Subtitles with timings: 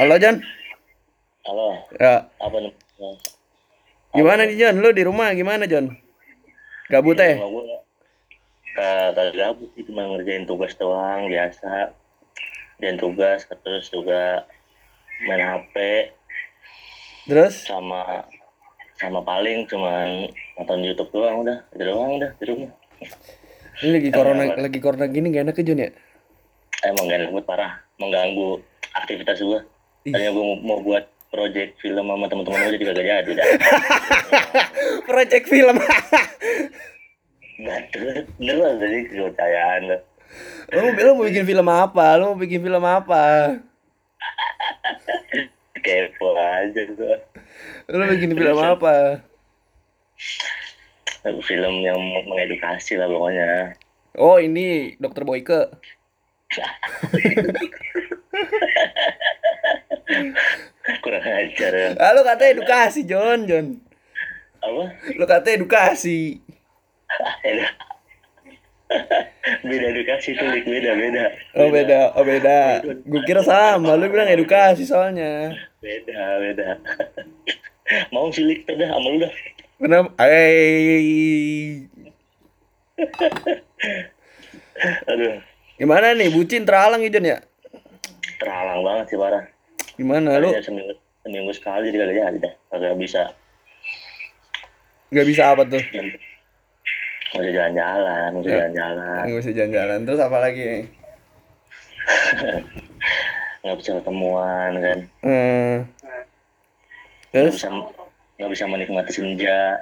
[0.00, 0.36] Halo Jon.
[1.42, 2.30] Halo, Ya.
[2.38, 2.72] apa nih?
[4.14, 4.74] Gimana nih Jon?
[4.80, 5.92] Lu di rumah gimana Jon?
[6.88, 7.36] Gabut eh?
[7.36, 7.64] Rumah gue
[8.72, 11.92] kagak gabut sih, cuma ngerjain tugas doang biasa.
[12.80, 14.48] Dan tugas terus juga
[15.28, 15.76] main HP
[17.30, 17.54] Terus?
[17.68, 18.26] sama
[18.98, 20.26] sama paling cuman
[20.58, 22.70] nonton YouTube doang udah, itu doang udah di rumah.
[23.82, 25.90] Ini lagi corona lagi corona gini gak enak ya Jon ya?
[26.82, 27.72] Emang gak enak parah,
[28.02, 28.58] mengganggu
[28.98, 29.62] aktivitas gua.
[30.02, 33.46] Tadinya gua mau, mau buat project film sama teman-teman gua jadi kagak jadi dah.
[35.10, 35.76] Project film.
[37.62, 37.82] Bener,
[38.36, 39.98] beneran tadi kepercayaan lo.
[40.72, 42.06] lu, mau- lu mau bikin film apa?
[42.18, 43.54] Lu mau bikin film apa?
[45.78, 47.16] Kepo aja gua.
[47.86, 49.22] Lu bikin film apa?
[51.22, 53.78] film yang mengedukasi lah pokoknya
[54.18, 55.70] Oh ini Dokter Boyke.
[61.00, 63.66] kurang ajar ya Ah, lu kata edukasi Jon Jon.
[64.58, 66.38] apa Lu kata edukasi.
[69.62, 70.64] beda edukasi tuh Lik.
[70.64, 72.84] beda beda Oh beda, oh beda.
[73.02, 73.96] Gue kira sama.
[73.96, 75.56] Lu bilang edukasi soalnya.
[75.78, 76.68] beda beda
[78.08, 79.32] mau silik dah sama lu dah
[79.76, 80.14] Kenapa?
[80.24, 81.82] Eh,
[85.04, 85.42] aduh
[85.74, 86.30] gimana nih?
[86.30, 87.38] Bucin terhalang ya Jon ya?
[88.38, 89.44] terhalang banget sih parah
[89.94, 90.48] Gimana lu?
[90.48, 93.22] Tadinya seminggu seminggu sekali kagak jadi dah kagak bisa
[95.08, 95.82] Gak bisa apa tuh?
[97.32, 99.98] mau jalan-jalan mau jalan-jalan Nggak bisa jalan-jalan.
[100.04, 100.68] Terus apa lagi?
[103.62, 105.74] nggak bisa ketemuan kan Hmm.
[107.30, 107.68] nggak Terus bisa
[108.36, 109.78] nggak bisa menikmati senja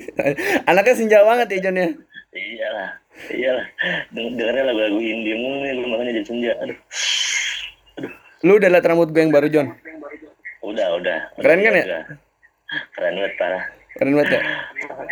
[0.70, 1.88] anaknya senja banget ya Jon ya.
[2.32, 2.90] iyalah
[3.28, 3.66] iyalah
[4.10, 6.78] Deng- dengarnya lagu-lagu indie mulu nih makanya jadi senja aduh
[8.44, 9.68] Lu udah liat rambut gue yang baru Jon?
[10.64, 11.84] udah udah Keren kan ya?
[12.96, 13.64] Keren banget parah
[13.96, 14.40] Keren banget ya.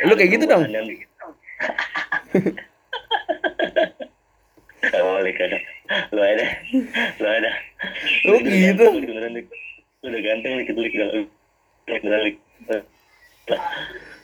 [0.04, 0.64] Lu kayak gitu dong.
[4.82, 5.62] Gak boleh kagak
[6.10, 6.46] lu ada
[7.20, 7.50] lu ada
[8.26, 8.86] Lu gitu.
[10.02, 10.68] lu udah ganteng lik
[11.86, 12.36] beneran lik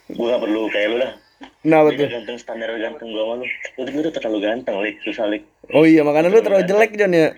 [0.08, 1.12] gue gak perlu kayak lu lah
[1.62, 2.08] Beda tuh?
[2.08, 3.46] ganteng standar ganteng gua sama lu
[3.84, 7.28] lu tuh terlalu ganteng lik susah lik Oh iya, makanya lu terlalu jelek Jon ya.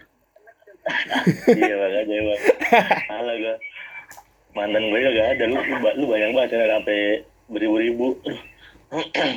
[1.52, 2.40] Iya makanya emang
[3.06, 3.54] salah gua
[4.50, 8.18] mantan gue gak ada lu lu, lu bayang banget ya sampai beribu-ribu.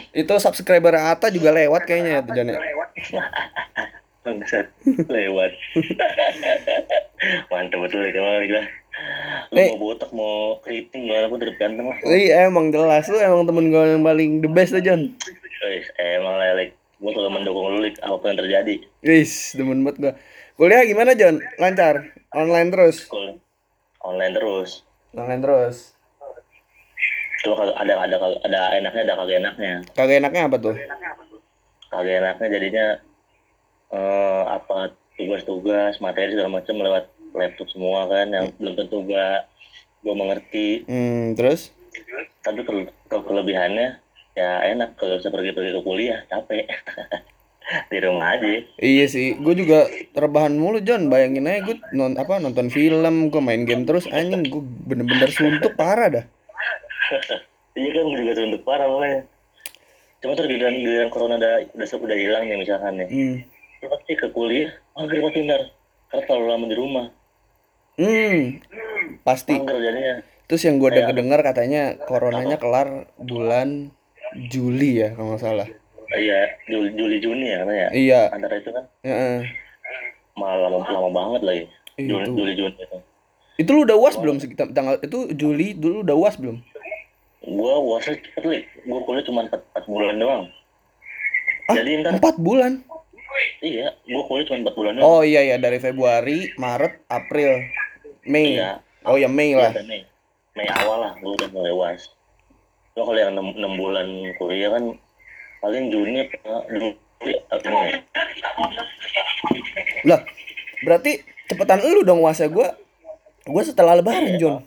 [0.10, 2.58] Itu subscriber Ata juga lewat kayaknya ya tuh Jon ya.
[4.24, 4.72] bangsat
[5.12, 5.52] lewat
[7.52, 8.64] mantap betul itu emang gila
[9.52, 9.68] lu Eh.
[9.76, 13.68] mau botak mau keriting gimana pun tetep ganteng lah Iya emang jelas lu emang temen
[13.68, 15.12] gue yang paling the best tuh Jon.
[15.64, 19.84] Wis, emang lah lik gue selalu mendukung lu lik apa pun yang terjadi Wis, demen
[19.84, 20.14] banget gua.
[20.54, 21.42] Kuliah gimana Jon?
[21.58, 21.96] Lancar?
[22.32, 23.10] Online terus?
[24.00, 24.84] Online terus
[25.14, 25.78] Online terus.
[27.44, 30.76] cuma kagak- ada ada ada enaknya ada kagak enaknya Kagak enaknya apa tuh?
[31.90, 32.88] kagak enaknya jadinya
[33.92, 34.78] eh apa
[35.14, 37.04] tugas-tugas materi segala macam lewat
[37.34, 39.44] laptop semua kan yang belum tentu gua
[40.00, 41.76] gua mengerti Hmm, terus?
[42.40, 42.72] tapi ke,
[43.06, 44.00] ke- kelebihannya
[44.34, 46.64] ya enak kalau bisa pergi-pergi ke kuliah capek
[47.88, 48.48] di rumah aja
[48.78, 51.08] Iya sih, gue juga terbahan mulu John.
[51.08, 55.74] Bayangin aja gue non apa nonton film, gue main game terus anjing gue bener-bener suntuk
[55.74, 56.26] parah dah.
[57.76, 59.20] iya kan gua juga tunduk parah makanya
[60.22, 63.36] cuma terus giliran giliran corona udah udah udah hilang misalkan nih Hmm.
[63.84, 65.62] lu pasti ke kuliah mager pasti ntar
[66.08, 67.06] karena terlalu lama di rumah
[67.94, 68.42] Hmm.
[69.22, 69.54] Pasti.
[69.54, 73.90] mager jadinya Terus yang gue denger dengar katanya coronanya kelar bulan
[74.50, 75.68] Juli ya kalau nggak salah.
[76.16, 78.22] Iya Juli, Juli Juni ya katanya Iya.
[78.30, 79.40] antara itu kan Heeh.
[80.34, 81.64] malah lama, lama banget lagi
[81.96, 82.34] Ih, Juli, itu.
[82.34, 82.98] Juli Juni itu
[83.56, 86.58] Itu lu udah uas belum sih tanggal itu Juli dulu udah uas belum?
[87.44, 90.44] gua uasnya cepet lik gua kuliah cuma 4, 4 bulan doang
[91.64, 92.80] Ah, jadi ntar Empat bulan.
[93.60, 97.68] iya gua kuliah cuma 4 bulan doang Oh iya ya dari Februari, Maret, April,
[98.24, 98.56] Mei.
[98.56, 98.80] Iya.
[99.04, 99.70] Oh ya Mei lah.
[99.70, 100.02] Iya, Mei
[100.56, 102.02] Mei awal lah gua udah mulai uas
[102.96, 104.08] kalau yang 6, 6 bulan
[104.38, 104.84] kuliah kan
[105.64, 108.00] paling Juni Juli apa ini
[110.04, 110.20] Lah,
[110.84, 112.76] berarti cepetan lu dong uasnya gua.
[113.48, 114.60] Gua setelah lebaran, John.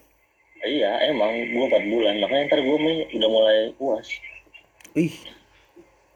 [0.64, 2.14] iya emang gua 4 bulan.
[2.24, 4.08] Makanya ntar gua Mei udah mulai uas
[4.96, 5.12] Ih,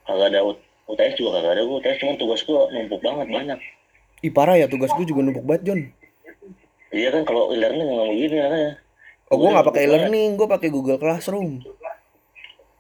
[0.09, 0.41] kagak ada
[0.89, 1.77] UTS juga kagak ada gua.
[1.85, 3.61] UTS cuma tugas gua numpuk banget banyak.
[4.25, 5.81] Ih parah ya tugas gua juga numpuk banget, John.
[6.91, 8.73] iya kan kalau e-learning memang begini makanya.
[9.29, 11.61] Oh, gua nggak pakai e-learning, gua pakai Google Classroom.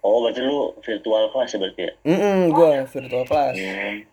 [0.00, 3.56] Oh berarti lu virtual class ya berarti ya Mm gua virtual class.
[3.56, 4.05] Hmm.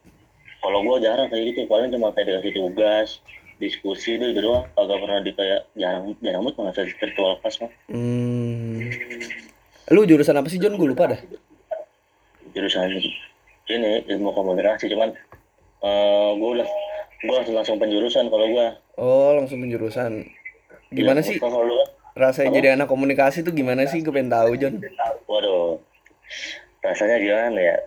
[0.58, 3.22] Kalau gua jarang kayak gitu, paling cuma kayak dikasih tugas,
[3.58, 7.72] diskusi itu itu doang kagak pernah di kayak jarang jarang banget malah virtual class mah
[7.88, 8.84] Hmm.
[9.88, 10.76] Lu jurusan apa sih John?
[10.76, 11.22] Gue lupa dah.
[12.52, 12.90] jurusan
[13.68, 15.14] ini ilmu komunikasi cuman
[15.80, 16.68] eh gue udah
[17.18, 18.68] gue langsung langsung penjurusan kalau gue
[18.98, 20.26] Oh, langsung penjurusan.
[20.90, 21.88] Gimana sih kalau lu kan
[22.18, 24.02] rasanya jadi anak komunikasi tuh gimana sih?
[24.02, 24.82] Gue pengen tahu John.
[25.26, 25.78] waduh.
[26.82, 27.78] Rasanya gimana ya?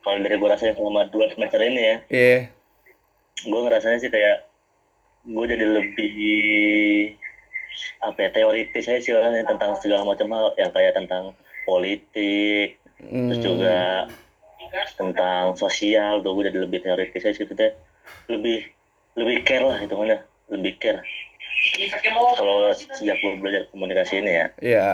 [0.00, 1.96] Kalau dari gue rasain selama dua semester ini ya.
[2.08, 2.38] Iya.
[3.40, 4.44] gue ngerasanya sih kayak
[5.24, 6.12] gue jadi lebih
[8.04, 10.52] apa ya teoritis aja sih orangnya tentang segala macam hal.
[10.56, 11.24] Yang kayak tentang
[11.64, 13.32] politik Hmm.
[13.32, 14.04] terus juga
[14.92, 16.20] tentang sosial.
[16.20, 17.72] Tuh gue jadi lebih teoritis aja gitu deh
[18.28, 18.68] lebih
[19.16, 21.00] lebih care lah itu mana lebih care
[22.34, 24.88] kalau sejak gue belajar komunikasi ini ya Iya.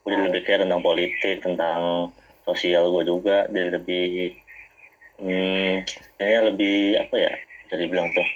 [0.00, 1.80] gue jadi lebih care tentang politik tentang
[2.42, 4.34] sosial gue juga jadi lebih
[5.18, 5.84] hmm,
[6.16, 7.32] kayaknya lebih apa ya
[7.68, 8.28] jadi bilang tuh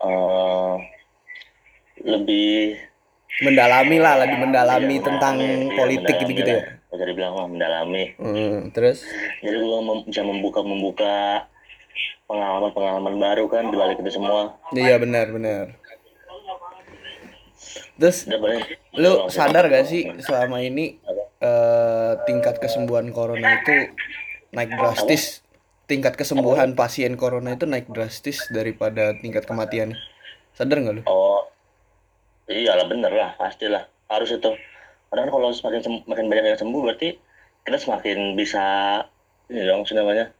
[0.00, 0.76] eh
[2.04, 2.78] lebih
[3.34, 6.62] Mendalami lah, lebih mendalami Iya, tentang iya, politik gitu-gitu lah.
[6.62, 6.86] ya.
[6.86, 8.14] Bisa dibilang lah mendalami.
[8.14, 9.02] Hmm, terus?
[9.42, 11.14] Jadi gue mem- bisa membuka membuka
[12.26, 14.56] pengalaman-pengalaman baru kan di balik itu semua.
[14.72, 15.66] Iya benar benar.
[17.94, 18.26] Terus
[18.94, 20.98] lu sadar gak sih selama ini
[21.38, 23.94] eh, tingkat kesembuhan corona itu
[24.54, 25.44] naik drastis?
[25.84, 29.92] Tingkat kesembuhan pasien corona itu naik drastis daripada tingkat kematian.
[30.56, 31.02] Sadar nggak lu?
[31.04, 31.44] Oh,
[32.48, 34.48] iyalah bener lah, pastilah harus itu.
[35.12, 37.20] Karena kalau semakin sem- makin banyak yang sembuh berarti
[37.68, 38.64] kita semakin bisa
[39.52, 40.32] ini dong namanya,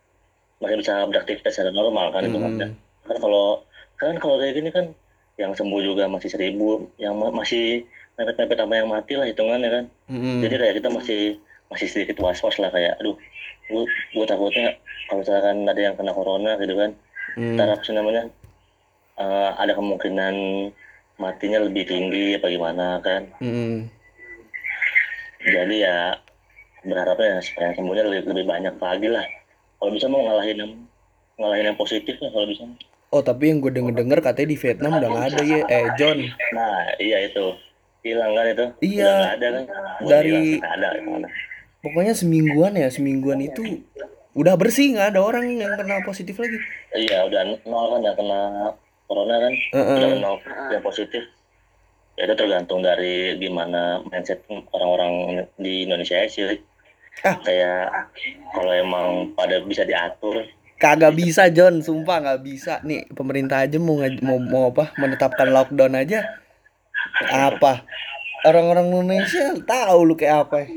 [0.63, 2.75] makin bisa beraktivitas secara normal kan itu Hmm.
[3.05, 3.61] Kan kalau
[4.01, 4.91] kan kalau kayak gini kan
[5.35, 7.83] yang sembuh juga masih seribu, yang ma- masih
[8.15, 9.85] mepet-mepet sama yang mati lah hitungannya kan.
[10.07, 10.47] Mm-mm.
[10.47, 11.23] Jadi kayak kita masih
[11.69, 13.19] masih sedikit was-was lah kayak, aduh,
[13.67, 13.83] gue
[14.15, 14.79] gue takutnya
[15.11, 16.95] kalau misalkan ada yang kena corona gitu kan,
[17.35, 17.59] Hmm.
[17.59, 18.31] ntar apa namanya
[19.19, 20.35] eh, ada kemungkinan
[21.19, 23.87] matinya lebih tinggi apa gimana kan Mm-mm.
[25.43, 25.99] jadi ya
[26.83, 29.23] berharapnya supaya sembuhnya lebih, lebih banyak lagi lah
[29.85, 30.73] kalau bisa mau ngalahin yang
[31.37, 32.65] ngalahin yang positif lah kalau bisa
[33.11, 36.19] Oh tapi yang gue denger denger katanya di Vietnam udah nggak ada ya, eh John.
[36.51, 37.45] nah iya itu
[38.03, 39.13] hilang kan itu Iya.
[39.31, 39.63] Ada kan
[40.01, 41.29] Bukan Dari- hilang, ada gimana
[41.79, 43.85] Pokoknya semingguan ya, semingguan itu
[44.33, 46.59] udah bersih nggak ada orang yang kena positif lagi.
[46.93, 48.41] iya udah nol kan ya kena
[49.05, 49.95] corona kan Heeh.
[49.95, 50.37] udah nol
[50.73, 51.23] yang positif
[52.15, 55.13] ya itu tergantung dari gimana mindset orang-orang
[55.55, 56.59] di Indonesia sih.
[57.23, 58.11] Kayak
[58.51, 60.43] kalau emang pada bisa diatur
[60.75, 62.83] Kagak bisa John, sumpah nggak bisa.
[62.85, 66.27] Nih pemerintah aja mau mau mau apa menetapkan lockdown aja.
[67.31, 67.87] Apa?
[68.45, 70.57] Orang-orang Indonesia tahu lu kayak apa.
[70.61, 70.69] ya.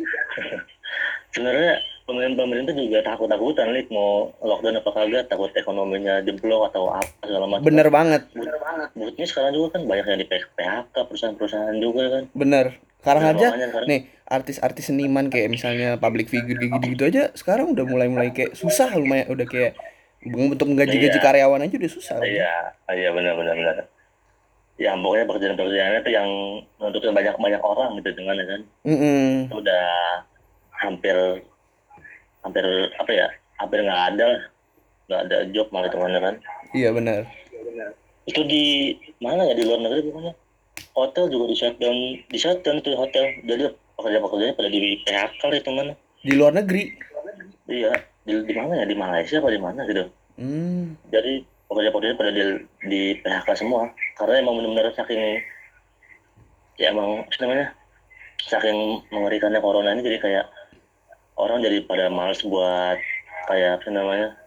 [1.33, 6.87] sebenarnya pemerintah pemerintah juga takut takutan lik mau lockdown apa kagak takut ekonominya jeblok atau
[6.87, 10.95] apa segala macam Bener banget, bener banget buktinya sekarang juga kan banyak yang di PHK
[10.95, 12.65] perusahaan-perusahaan juga kan bener.
[13.03, 17.83] Sekarang aja sekarang- nih artis-artis seniman kayak misalnya public figure kayak gitu-gitu aja sekarang udah
[17.83, 19.73] mulai-mulai kayak susah lumayan udah kayak
[20.27, 21.23] untuk menggaji-gaji Iya.
[21.23, 22.17] karyawan aja udah susah.
[22.19, 22.51] iya
[22.89, 23.75] iya benar benar benar
[24.77, 26.29] ya pokoknya pekerjaan-pekerjaannya itu yang
[26.77, 29.27] menentukan banyak banyak orang gitu dengan ya kan Mm-mm.
[29.47, 29.85] itu udah
[30.77, 31.15] hampir
[32.43, 33.27] hampir apa ya
[33.57, 34.27] hampir nggak ada
[35.07, 36.35] nggak ada job malah itu kan
[36.75, 37.23] Iya benar.
[38.27, 40.33] itu di mana ya di luar negeri pokoknya
[40.93, 41.97] hotel juga di shutdown
[42.27, 46.83] di shutdown itu hotel jadi pekerja pekerjanya pada di PHK itu mana Di luar negeri.
[47.67, 47.91] iya
[48.23, 48.85] di, di mana ya?
[48.85, 50.05] Di Malaysia apa di mana gitu.
[50.37, 50.93] Hmm.
[51.09, 52.41] jadi pekerja pekerjanya pada di,
[52.85, 53.89] di PHK semua.
[54.15, 55.41] Karena emang benar-benar saking
[56.77, 57.67] ya emang apa namanya?
[58.37, 60.45] Saking mengerikannya corona ini jadi kayak
[61.35, 63.01] orang jadi pada males buat
[63.49, 64.37] kayak apa namanya?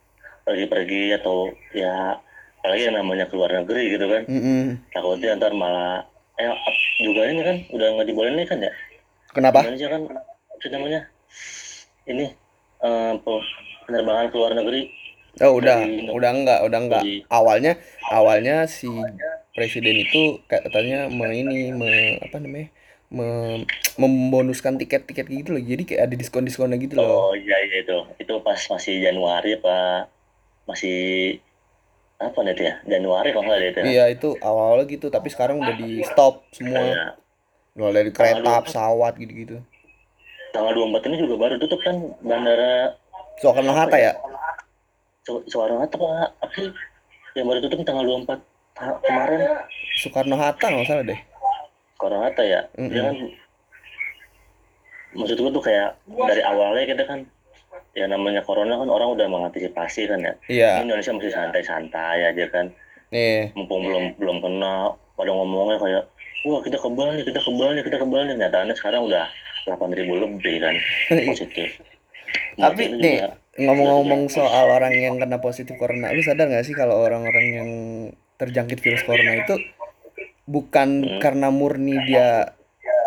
[0.46, 2.16] Pergi-pergi atau ya
[2.60, 4.22] apalagi yang namanya keluar negeri gitu kan.
[4.30, 4.78] Mm-mm.
[4.94, 6.04] takutnya ntar malah
[6.36, 6.48] eh
[7.00, 8.72] juga ini kan udah nggak dibolehin kan ya
[9.30, 9.62] Kenapa?
[9.62, 10.02] Indonesia kan
[10.60, 11.00] sih namanya?
[12.06, 12.26] Ini
[12.80, 13.48] eh, pe-
[13.86, 14.82] penerbangan ke luar negeri.
[15.38, 17.02] Oh udah, Dari- udah enggak, udah enggak.
[17.06, 17.72] dari- Awalnya,
[18.10, 18.90] awalnya si
[19.54, 22.68] presiden itu katanya me ini, me, apa namanya,
[23.14, 23.26] me,
[23.94, 25.62] membonuskan tiket-tiket gitu loh.
[25.62, 27.30] Jadi kayak ada diskon-diskonnya gitu loh.
[27.30, 27.98] oh iya iya itu.
[28.18, 30.10] Itu pas masih Januari apa
[30.66, 30.98] masih
[32.18, 32.74] apa itu ya?
[32.84, 33.84] Januari kalau nggak ada itu ya.
[33.86, 36.74] Iya itu awal-awal gitu, tapi sekarang udah di stop semua.
[36.82, 37.06] Kayak
[37.72, 39.62] Mulai dari kereta, pesawat gitu-gitu.
[40.50, 42.98] tanggal 24 ini juga baru tutup kan bandara
[43.38, 44.12] Soekarno Hatta ya?
[45.22, 46.66] Su- Soekarno Hatta apa apa sih
[47.32, 48.42] yang baru tutup tanggal 24
[48.74, 49.40] ta- kemarin
[49.94, 51.20] Soekarno Hatta nggak salah deh.
[51.94, 52.90] Soekarno Hatta ya Mm-mm.
[52.90, 53.16] dia kan
[55.12, 57.20] maksud gue tuh kayak dari awalnya kita kan
[57.92, 62.44] ya namanya corona kan orang udah mengantisipasi kan ya Iya, Ini Indonesia masih santai-santai aja
[62.48, 62.66] kan
[63.10, 63.54] Iya.
[63.54, 64.74] mumpung belum belum kena
[65.14, 66.04] pada ngomongnya kayak
[66.42, 69.24] wah kita kebal nih kita kebal nih kita kebal nih nyatanya sekarang udah
[69.66, 69.76] 8000
[70.16, 70.74] lebih kan
[71.26, 71.68] positif
[72.52, 76.72] Tapi Itu nih juga- ngomong-ngomong soal orang yang kena positif corona, lu sadar gak sih
[76.72, 77.70] kalau orang-orang yang
[78.36, 79.58] terjangkit virus corona itu
[80.46, 81.18] bukan Hmm.
[81.18, 82.54] karena murni dia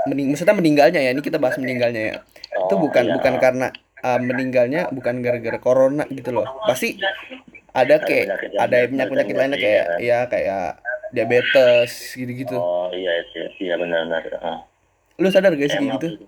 [0.04, 2.16] mening maksudnya meninggalnya ya, ini kita bahas meninggalnya ya.
[2.60, 3.14] Itu Oh, bukan iya.
[3.16, 3.68] bukan karena
[4.00, 6.46] uh, meninggalnya bukan gara-gara corona gitu loh.
[6.62, 7.00] Pasti
[7.72, 9.98] ada kayak penyakit yang ada penyakit-penyakit lainnya iya kayak kan?
[10.00, 10.66] ya kayak
[11.10, 12.58] diabetes gitu-gitu.
[12.58, 14.60] oh iya itu iya benar-benar Ah.
[15.16, 16.26] Lu sadar gak sih Emang gitu?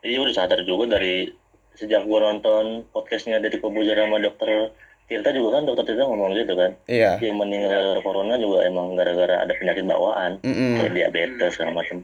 [0.00, 1.30] Iya udah sadar juga dari
[1.72, 4.70] sejak gua nonton podcastnya dari Kobuzer sama dokter
[5.04, 7.16] Tirta juga kan dokter Tirta ngomong gitu kan Iya.
[7.16, 10.78] dia meninggal corona juga emang gara-gara ada penyakit bawaan Mm-mm.
[10.78, 12.02] kayak diabetes segala macam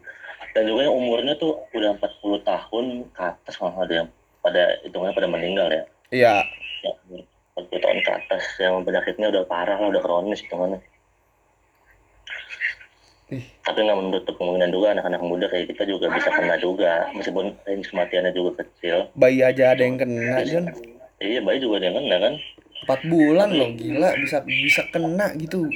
[0.50, 4.08] dan juga yang umurnya tuh udah 40 tahun ke atas malah ada yang
[4.38, 6.35] pada hitungannya pada meninggal ya Iya.
[6.82, 6.92] ya,
[7.54, 10.80] 40 tahun ke atas yang penyakitnya udah parah lah udah kronis hitungannya.
[13.62, 17.87] Tapi nggak menutup kemungkinan juga anak-anak muda kayak kita juga bisa kena juga meskipun range
[17.92, 19.12] kematiannya juga kecil.
[19.12, 20.64] Bayi aja ada yang kena, Jon.
[21.20, 22.35] iya bayi juga ada yang kena kan?
[22.88, 25.68] 4 bulan loh, gila bisa bisa kena gitu.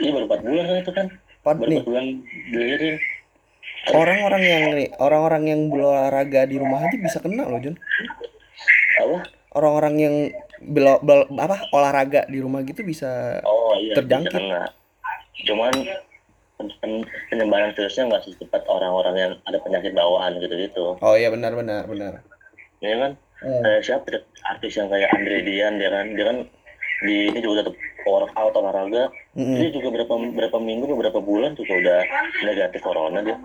[0.00, 1.06] iya baru 4 bulan kan itu kan?
[1.44, 1.80] Empat baru nih.
[1.80, 2.04] 4 bulan
[3.86, 4.62] orang-orang yang
[4.98, 7.76] orang-orang yang berolahraga di rumah aja bisa kena loh Jon
[8.96, 9.18] apa?
[9.56, 10.14] Orang-orang yang
[10.60, 14.32] belo, bel- apa olahraga di rumah gitu bisa oh iya Terjangkit.
[14.32, 14.62] bisa kena.
[15.44, 15.72] Cuman
[17.30, 20.96] penyebaran virusnya nggak secepat orang-orang yang ada penyakit bawaan gitu-gitu.
[21.00, 22.24] Oh iya benar benar benar.
[22.80, 23.12] Ya kan?
[23.36, 23.60] Hmm.
[23.60, 24.08] kayak siapa
[24.48, 26.38] artis yang kayak Andre Dian dia kan dia kan
[27.04, 27.76] di ini juga tetap
[28.08, 29.12] workout olahraga.
[29.36, 29.60] Mm-mm.
[29.60, 32.00] dia juga berapa berapa minggu beberapa bulan juga udah
[32.48, 33.36] negatif corona dia.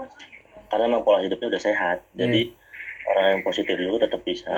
[0.71, 2.07] Karena memang pola hidupnya udah sehat.
[2.15, 2.55] Jadi
[3.11, 4.55] orang yang positif dulu tetap bisa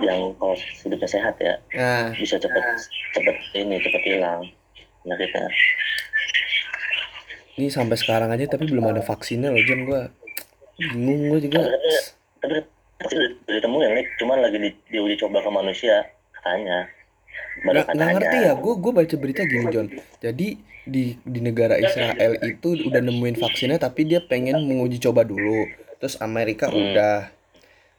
[0.00, 2.64] yang kalau hidupnya sehat ya nah bisa cepet
[3.16, 4.46] cepet ini cepet hilang
[5.02, 5.48] penyakitnya
[7.60, 10.08] ini sampai sekarang aja tapi belum ada vaksinnya loh Jon gua
[10.80, 11.60] bingung gua juga.
[12.40, 13.16] Tapi
[13.48, 16.08] ditemuin nih cuman lagi di, diuji coba ke manusia
[16.40, 16.88] katanya.
[17.60, 19.86] Baru nggak nggak ngerti ya gue gue baca berita gini John
[20.24, 20.48] jadi
[20.88, 25.68] di di negara Israel itu udah nemuin vaksinnya tapi dia pengen menguji coba dulu.
[26.00, 26.80] Terus Amerika Hmm.
[26.80, 27.28] udah.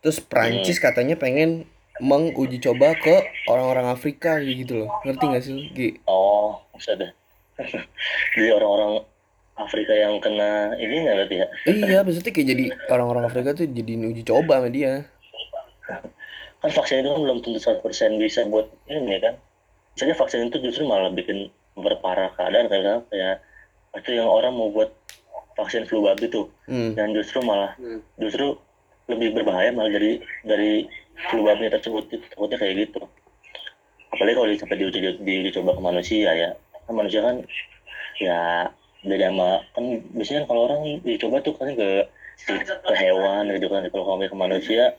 [0.02, 1.70] Terus Prancis katanya pengen
[2.02, 4.90] menguji coba ke orang-orang Afrika gitu loh.
[5.06, 5.90] Ngerti gak sih Gi?
[6.10, 7.14] oh maksudnya?
[8.34, 9.06] Jadi orang-orang
[9.60, 11.48] Afrika yang kena ini nggak berarti ya?
[11.68, 15.06] Iya maksudnya kayak jadi orang-orang Afrika tuh jadi uji coba sama dia.
[16.62, 19.36] Kan vaksin itu kan belum tentu 100% bisa buat ini kan?
[19.98, 23.36] Misalnya vaksin itu justru malah bikin berparah keadaan kayak kayak
[23.98, 24.92] itu yang orang mau buat
[25.60, 26.96] vaksin flu babi tuh hmm.
[26.96, 27.76] dan justru malah
[28.16, 28.56] justru
[29.12, 30.88] lebih berbahaya malah dari dari
[31.28, 33.04] flu babi tersebut takutnya kayak gitu.
[34.12, 36.50] Apalagi kalau sampai diuji diuji coba ke manusia ya.
[36.88, 37.36] Kan manusia kan
[38.20, 38.70] ya
[39.02, 41.90] beda sama kan biasanya kan kalau orang dicoba tuh kan ke
[42.86, 44.94] ke hewan gitu kan kalau kami ke manusia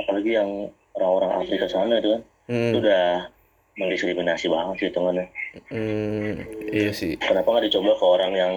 [0.00, 0.50] apalagi yang
[0.92, 2.74] orang-orang Afrika sana itu kan itu Hmm.
[2.74, 3.30] udah
[3.78, 5.26] mendiskriminasi banget sih hitungannya
[5.68, 6.42] Hmm.
[6.68, 8.54] iya sih kenapa nggak dicoba ke orang yang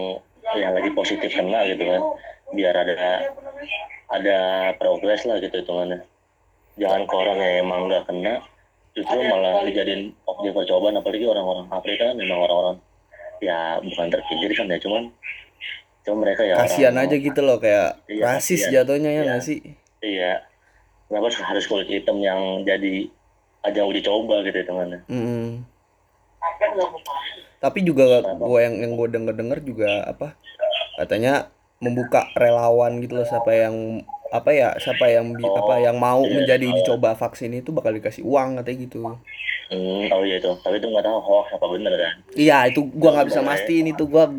[0.54, 2.02] yang lagi positif kena gitu kan
[2.52, 2.96] biar ada
[4.10, 4.38] ada
[4.76, 6.02] progres lah gitu hitungannya
[6.76, 8.34] jangan ke orang yang emang nggak kena
[8.94, 12.78] justru malah dijadiin objek percobaan apalagi orang-orang Afrika kan memang orang-orang
[13.40, 15.04] ya bukan terpinggir kan ya cuman
[16.02, 18.74] cuma mereka ya kasihan orang- aja gitu loh kayak Iya, rasis kasihan.
[18.80, 19.24] jatuhnya ya Iya.
[19.28, 19.58] nggak sih
[20.00, 20.34] iya
[21.06, 23.10] kenapa harus kulit hitam yang jadi
[23.64, 25.66] ajang uji coba gitu hitungannya Mm.
[27.58, 30.38] Tapi juga gue yang yang gue denger denger juga apa
[30.96, 36.22] katanya membuka relawan gitu loh siapa yang apa ya siapa yang Oh, apa yang mau
[36.22, 36.84] iya, menjadi iya.
[36.86, 39.02] coba vaksin itu bakal dikasih uang katanya gitu.
[39.72, 40.52] Hmm, oh iya itu.
[40.62, 42.14] Tapi itu nggak tahu hoax apa bener kan?
[42.38, 44.04] Iya itu gua nggak bisa mastiin itu.
[44.06, 44.30] Gua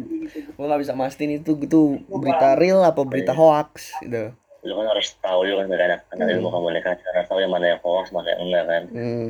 [0.54, 4.32] gua nggak bisa mastiin itu gitu berita real apa berita hoax gitu.
[4.66, 7.80] lu kan harus tahu juga kan anak anak ilmu komunikasi harus tahu yang mana yang
[7.86, 8.82] hoax mana yang enggak kan.
[8.90, 9.28] Hmm.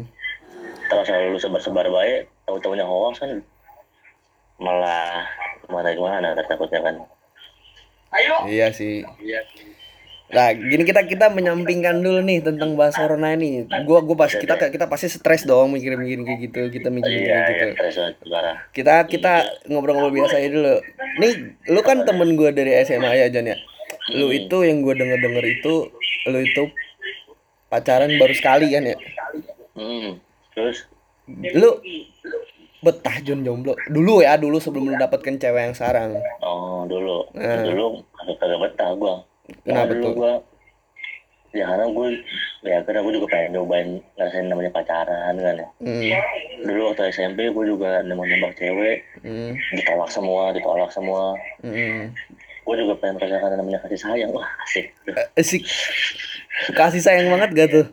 [0.88, 3.44] kalau selalu lu sebar-sebar baik tahu tahunya hoax kan
[4.56, 5.28] malah
[5.68, 6.94] gimana gimana kan takutnya kan.
[8.48, 9.04] Iya sih.
[10.26, 13.62] Nah, gini kita kita menyampingkan dulu nih tentang bahas corona ini.
[13.86, 16.60] Gua gua pas kita kita pasti stres dong mikirin-mikirin kayak gitu.
[16.74, 17.64] Kita mikirin iya gitu.
[17.66, 19.32] iya stres banget, parah kita kita
[19.70, 20.74] ngobrol-ngobrol biasa aja dulu
[21.16, 21.32] nih
[21.70, 23.56] lu kan temen gue dari SMA ya Jan ya
[24.12, 24.38] lu Hmm.
[24.38, 25.74] itu yang gue denger denger itu
[26.28, 26.62] lu itu
[27.66, 28.96] pacaran baru sekali kan ya
[29.74, 30.10] hmm.
[30.52, 30.86] terus
[31.56, 31.70] lu
[32.78, 36.14] betah Jon jomblo dulu ya dulu sebelum lu dapatkan cewek yang sekarang
[36.44, 37.64] oh dulu Nah.
[37.66, 38.04] dulu
[38.36, 39.14] kagak betah gua
[39.62, 40.12] Kenapa dulu tuh?
[40.14, 40.32] gua
[41.50, 42.08] ya karena gue
[42.62, 46.02] ya karena gue juga pengen nyobain ngerasain namanya pacaran kan ya Hmm.
[46.60, 49.56] dulu waktu SMP gue juga nembak nembak cewek Hmm.
[49.72, 51.32] ditolak semua ditolak semua
[51.64, 52.12] Hmm.
[52.60, 54.92] gue juga pengen merasakan namanya kasih sayang wah asik
[55.32, 55.62] Asik.
[56.72, 57.86] Kasih sayang banget gak tuh?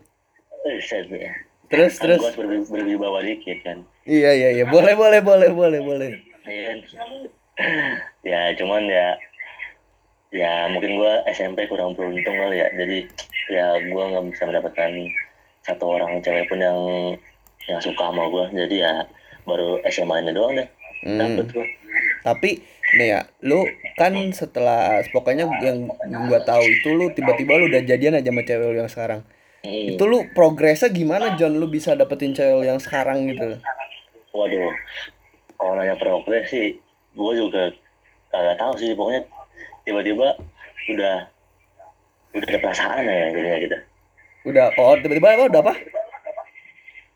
[0.63, 0.79] Eh,
[1.13, 1.31] ya.
[1.67, 2.19] Terus Kan terus.
[2.19, 4.65] gue harus berwi- berwibawa dikit kan Iya iya iya.
[4.67, 6.11] Boleh boleh boleh boleh boleh.
[6.43, 6.83] Iya
[8.23, 9.15] ya cuman ya
[10.33, 12.97] ya mungkin gue SMP kurang beruntung kali ya jadi
[13.47, 14.89] ya gue nggak bisa mendapatkan
[15.61, 16.79] satu orang cewek pun yang
[17.63, 18.93] yang suka sama gue jadi ya
[19.43, 20.67] baru SMA ini doang deh
[21.03, 21.19] Hmm.
[21.19, 21.67] dapet gue
[22.23, 22.63] Tapi
[22.95, 23.67] nih ya, lu
[23.99, 25.91] kan setelah pokoknya yang
[26.25, 29.21] gua tahu itu lu tiba-tiba lu udah jadian aja sama cewek lu yang sekarang.
[29.59, 29.91] Hmm.
[29.91, 31.59] Itu lu progresnya gimana John?
[31.59, 33.59] Lu bisa dapetin cewek lu yang sekarang gitu.
[34.31, 34.71] waduh
[35.53, 36.79] kalau nanya progres sih
[37.11, 37.67] gue juga
[38.31, 39.27] kagak tahu sih pokoknya
[39.83, 40.35] tiba-tiba
[40.89, 41.15] udah
[42.33, 43.77] udah ada perasaan ya jadinya gitu.
[44.49, 45.75] Udah oh tiba-tiba apa udah apa?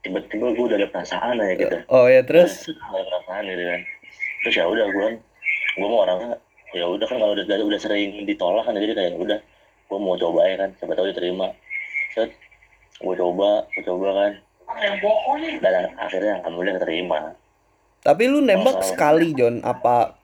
[0.08, 1.78] tiba-tiba gue udah ada perasaan aja gitu.
[1.92, 2.72] Oh ya terus?
[2.72, 3.82] Ada perasaan gitu kan.
[4.46, 5.08] Terus ya udah gue
[5.78, 6.40] gue mau orangnya
[6.76, 9.40] ya udah kan kalau udah udah sering ditolak kan jadi kayak udah
[9.88, 11.52] gue mau coba ya kan siapa tahu diterima.
[12.16, 12.32] Set
[13.04, 14.32] gue coba gue coba kan.
[15.64, 17.20] Dan akhirnya alhamdulillah keterima.
[18.04, 20.16] Tapi lu nembak sekali John apa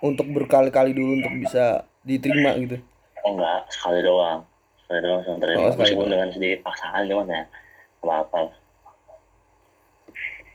[0.00, 2.80] untuk berkali-kali dulu untuk bisa diterima gitu.
[3.24, 4.44] oh enggak sekali doang.
[4.84, 5.58] Sekali doang sama terima.
[5.60, 6.12] Oh, meskipun doang.
[6.12, 7.42] dengan sedikit paksaan cuman ya
[8.04, 8.38] apa apa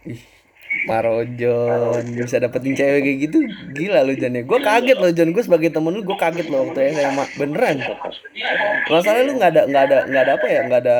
[0.05, 0.21] Ih,
[0.85, 3.37] Marojon bisa dapetin cewek kayak gitu?
[3.73, 4.43] Gila lu John ya.
[4.45, 7.77] Gue kaget loh John gue sebagai temen lu gue kaget loh waktu SMA beneran.
[8.85, 10.61] Masalahnya lu nggak ada nggak ada nggak ada apa ya?
[10.69, 10.97] Nggak ada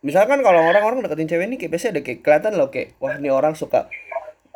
[0.00, 3.28] misalkan kalau orang-orang deketin cewek ini kayak biasanya ada kayak kelihatan loh kayak wah ini
[3.28, 3.84] orang suka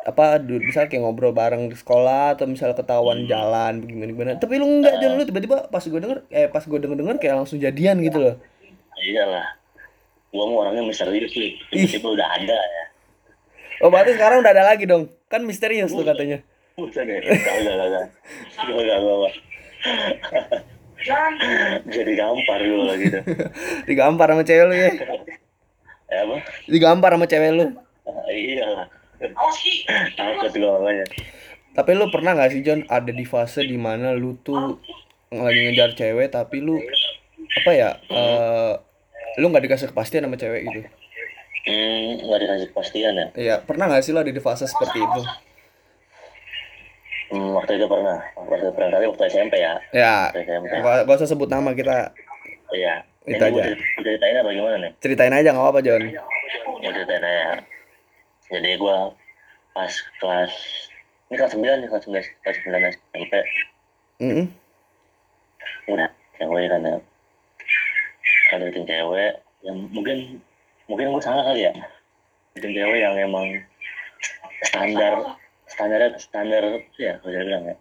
[0.05, 4.69] apa misal kayak ngobrol bareng di sekolah atau misal ketahuan jalan gimana gimana tapi lu
[4.69, 7.97] enggak John lu tiba-tiba pas gue denger eh pas gue denger denger kayak langsung jadian
[8.05, 8.35] gitu loh.
[9.01, 9.57] Iyalah.
[10.29, 11.57] Gue mau orangnya misterius sih.
[11.73, 11.89] Ih.
[11.89, 12.85] tiba-tiba udah ada ya.
[13.81, 15.09] Oh berarti sekarang udah ada lagi dong?
[15.25, 16.45] Kan misterius tuh katanya.
[16.77, 18.05] Ya, enggak, enggak, enggak,
[18.69, 19.33] enggak,
[21.01, 21.33] enggak,
[21.89, 23.19] Jadi gampar gue lah gitu.
[23.89, 24.91] digampar sama cewek lu ya?
[26.05, 26.37] Ya apa?
[26.69, 27.65] digampar sama cewek lu.
[28.05, 28.85] Ah,
[31.75, 34.79] Tapi lu pernah gak sih John ada di fase di mana lu tuh
[35.33, 36.79] lagi ngejar cewek tapi lu
[37.55, 38.73] apa ya eh
[39.35, 40.81] lu nggak dikasih kepastian sama cewek gitu?
[41.65, 43.27] Hmm, nggak dikasih kepastian ya.
[43.35, 45.21] Iya pernah gak sih lu ada di fase seperti itu?
[47.35, 48.21] Hmm, waktu itu pernah.
[48.37, 49.73] Waktu itu pernah kali waktu SMP ya.
[49.91, 50.71] Ya Waktu SMP.
[50.79, 52.15] gak, gak usah sebut nama kita
[52.71, 53.03] Iya.
[53.25, 53.63] Itu aja.
[53.99, 54.91] Ditanya apa gimana nih?
[55.01, 56.01] ceritain aja nggak apa-apa John.
[56.05, 57.45] Mau ceritain aja.
[58.51, 58.97] Jadi gue
[59.75, 60.53] pas kelas
[61.27, 63.33] ini kelas 9 nih kelas 9 kelas 9 SMP
[64.21, 64.47] Mm
[65.85, 66.09] udah
[66.41, 66.97] cewek kan ya.
[68.49, 69.31] Ada deketin cewek
[69.61, 70.41] yang mungkin
[70.89, 71.73] mungkin gue salah kali ya.
[72.57, 73.61] Deketin cewek yang emang
[74.65, 75.13] standar
[75.69, 76.63] standar standar
[76.97, 77.75] ya kalau bilang ya.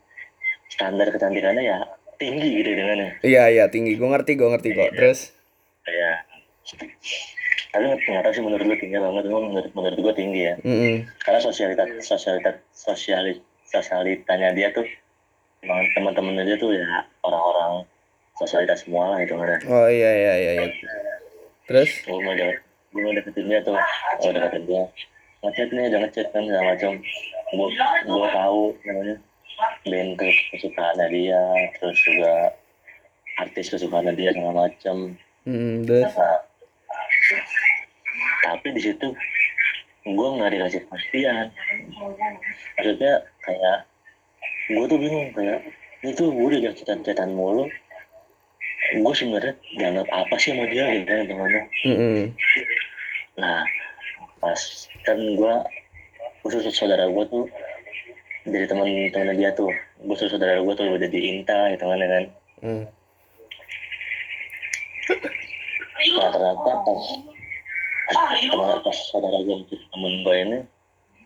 [0.68, 1.78] Standar kecantikannya ya
[2.18, 4.90] tinggi gitu dengannya Iya iya tinggi, gue ngerti gue ngerti kok.
[4.94, 5.34] Terus?
[5.84, 6.16] Kayak
[7.74, 10.54] tapi tahu sih menurut gue tinggi banget memang menurut menurut gue tinggi ya.
[10.62, 14.86] Mm karena sosialitas sosialitas sosialis sosialitanya dia tuh
[15.66, 16.86] emang teman-temannya dia tuh ya
[17.26, 17.82] orang-orang
[18.38, 20.52] sosialitas semua lah itu kan oh iya iya iya.
[20.70, 20.70] iya.
[21.64, 21.90] Terus?
[22.04, 22.60] Gue mau deket
[22.94, 23.74] gue mau deketin dia tuh.
[23.74, 24.84] Mau deketin dia.
[25.42, 26.92] Ngechat nih udah ngechat kan segala macam.
[27.50, 27.68] Gue
[28.06, 29.16] gue tahu namanya.
[29.86, 31.42] Band ke kesukaannya dia
[31.78, 32.52] terus juga
[33.38, 34.96] artis kesukaannya dia segala macam.
[35.44, 36.10] Mm, terus?
[36.14, 36.38] Nah,
[38.44, 39.08] tapi di situ
[40.04, 41.48] gue nggak dikasih kepastian.
[42.76, 43.78] Maksudnya kayak
[44.68, 45.64] gue tuh bingung kayak
[46.04, 47.64] itu gue udah cetan-cetan mulu.
[49.00, 50.84] Gue sebenarnya dianggap apa sih sama dia?
[50.92, 52.24] Gitu kan temannya mm
[53.34, 53.66] Nah,
[54.38, 54.60] pas
[55.02, 55.66] kan gua
[56.46, 57.50] khusus saudara gua tuh
[58.46, 59.74] dari teman-teman dia tuh,
[60.06, 62.24] khusus saudara gua tuh udah di Inta gitu kan ya kan.
[62.62, 62.84] mm.
[66.14, 67.02] Nah ternyata pas
[68.10, 70.58] pas teman pas saudara gua temen gua ini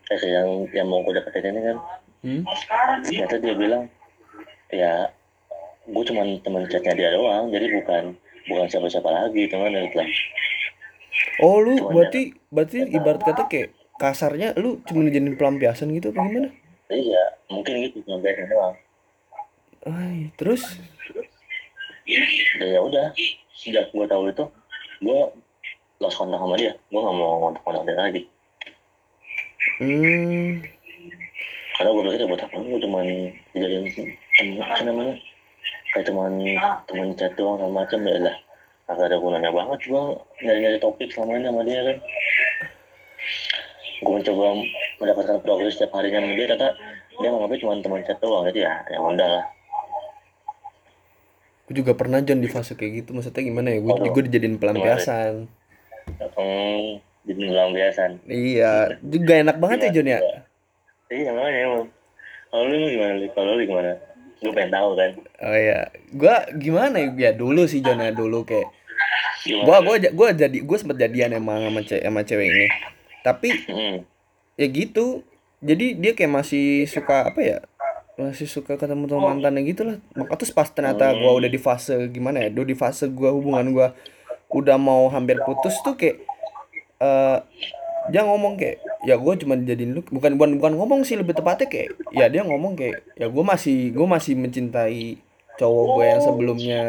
[0.07, 1.77] kayak yang yang mau gua deketin ini kan,
[2.19, 2.43] Hmm?
[3.07, 3.87] ternyata dia bilang
[4.75, 5.07] ya
[5.87, 8.03] gua cuma teman chatnya dia doang, jadi bukan
[8.51, 10.09] bukan siapa-siapa lagi teman gitu lah.
[11.39, 16.49] Oh lu berarti berarti ibarat kata kayak kasarnya lu cuma dijadiin pelampiasan gitu apa gimana?
[16.91, 18.75] Iya, mungkin gitu biasa doang.
[19.87, 20.63] Ay, terus
[22.59, 23.15] dan ya udah
[23.55, 24.45] sejak gue tahu itu
[24.99, 25.19] gue
[25.99, 26.73] lost kontak sama dia.
[26.91, 28.21] Gue gak mau kontak kontak dia lagi.
[29.79, 30.59] Hmm,
[31.79, 32.55] karena gue pikir buat apa?
[32.59, 33.05] Gue cuman
[33.55, 33.87] dijadiin
[34.35, 35.15] temen apa namanya?
[35.95, 36.31] Kayak cuman
[36.87, 38.35] temen chat doang sama macam ya lah
[38.89, 41.97] agak ada gunanya banget gua nyari-nyari topik selama ini sama dia kan.
[43.99, 44.45] Gue mencoba
[44.97, 46.69] mendapatkan progres setiap harinya sama dia ternyata
[47.19, 49.45] dia menganggapnya cuma teman chat doang jadi ya ya udah lah.
[51.69, 53.09] Gue juga pernah John di fase kayak gitu.
[53.13, 53.79] Maksudnya gimana ya?
[53.85, 54.09] Gue Waduh.
[54.09, 55.58] gue dijadiin pelampiasan
[56.17, 56.81] hmm,
[57.27, 60.19] jadi bilang biasa iya juga enak banget ya John ya?
[61.09, 61.85] Iya makanya emang.
[62.49, 63.27] Kalau lu gimana Li?
[63.33, 63.91] kalau lu gimana?
[64.39, 65.11] Gue pengen tahu kan?
[65.41, 65.79] Oh iya.
[66.13, 67.09] Gue gimana ya?
[67.17, 68.69] Ya dulu sih John ya dulu kayak
[69.45, 69.65] gimana?
[69.65, 72.67] gua gua ja- gua jadi gua sempet jadian emang sama cewek sama cewek ini.
[73.25, 73.95] Tapi hmm.
[74.57, 75.25] ya gitu.
[75.59, 77.57] Jadi dia kayak masih suka apa ya?
[78.15, 79.97] Masih suka ketemu sama mantannya gitu lah.
[80.15, 82.53] Maka terus pas ternyata gua udah di fase gimana ya?
[82.53, 83.87] Udah di fase gua hubungan gua
[84.49, 86.21] udah mau hampir putus tuh kayak
[86.99, 87.37] eh
[88.09, 91.69] dia ngomong kayak ya gua cuma jadiin lu bukan bukan bukan ngomong sih lebih tepatnya
[91.69, 95.21] kayak ya dia ngomong kayak ya gua masih gua masih mencintai
[95.55, 96.83] cowok gue yang sebelumnya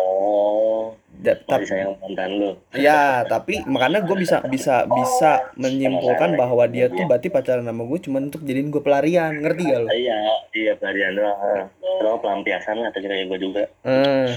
[0.00, 6.88] oh tapi sayang mantan lu Ya, tapi makanya gue bisa bisa bisa menyimpulkan bahwa dia
[6.88, 9.88] tuh berarti pacaran sama gue cuma untuk jadiin gue pelarian, ngerti gak lo?
[9.92, 10.16] iya
[10.56, 11.68] iya pelarian doang
[12.00, 14.30] terus pelampiasan tadi kayak gue juga Eh.